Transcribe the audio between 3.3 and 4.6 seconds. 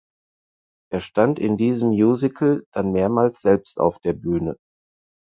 selbst auf der Bühne.